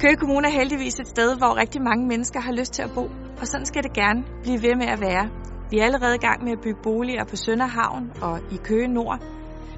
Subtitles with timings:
[0.00, 3.04] Køge Kommune er heldigvis et sted, hvor rigtig mange mennesker har lyst til at bo,
[3.40, 5.30] og sådan skal det gerne blive ved med at være.
[5.70, 9.18] Vi er allerede i gang med at bygge boliger på Sønderhavn og i Køge Nord,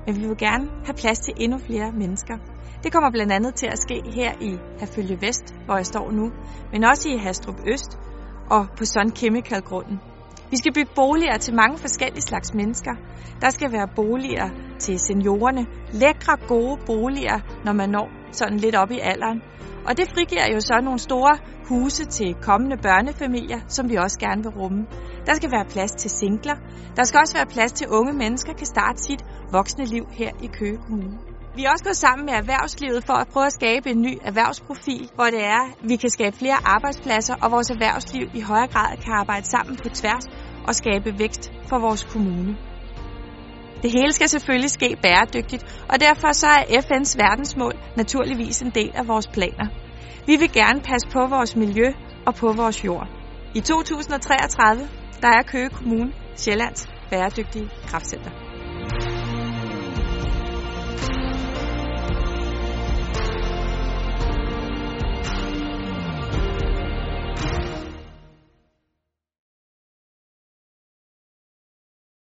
[0.06, 2.36] men vi vil gerne have plads til endnu flere mennesker.
[2.82, 6.32] Det kommer blandt andet til at ske her i Herfølge Vest, hvor jeg står nu,
[6.72, 7.98] men også i Hastrup Øst
[8.50, 10.00] og på Sun Chemical-grunden.
[10.50, 12.94] Vi skal bygge boliger til mange forskellige slags mennesker.
[13.40, 14.48] Der skal være boliger
[14.78, 19.42] til seniorerne, lækre, gode boliger, når man når sådan lidt op i alderen.
[19.86, 24.42] Og det frigiver jo så nogle store huse til kommende børnefamilier, som vi også gerne
[24.42, 24.86] vil rumme.
[25.26, 26.56] Der skal være plads til singler.
[26.96, 30.46] Der skal også være plads til unge mennesker kan starte sit voksne liv her i
[30.46, 31.29] Køge Kommune.
[31.56, 35.10] Vi er også gået sammen med erhvervslivet for at prøve at skabe en ny erhvervsprofil,
[35.14, 39.12] hvor det er, vi kan skabe flere arbejdspladser, og vores erhvervsliv i højere grad kan
[39.12, 40.26] arbejde sammen på tværs
[40.68, 42.56] og skabe vækst for vores kommune.
[43.82, 48.90] Det hele skal selvfølgelig ske bæredygtigt, og derfor så er FN's verdensmål naturligvis en del
[48.94, 49.66] af vores planer.
[50.26, 51.88] Vi vil gerne passe på vores miljø
[52.26, 53.08] og på vores jord.
[53.54, 54.88] I 2033
[55.22, 58.39] der er Køge Kommune Sjællands bæredygtige kraftcenter.